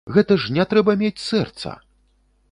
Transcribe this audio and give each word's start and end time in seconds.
Гэта 0.13 0.37
ж 0.43 0.55
не 0.55 0.63
трэба 0.71 0.95
мець 1.01 1.25
сэрца! 1.29 1.75